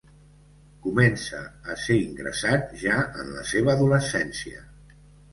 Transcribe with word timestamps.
Començà 0.83 1.41
a 1.73 1.75
ser 1.81 1.97
ingressat 2.05 2.73
ja 2.85 2.95
en 3.25 3.29
la 3.35 3.43
seva 3.49 3.75
adolescència. 3.75 4.65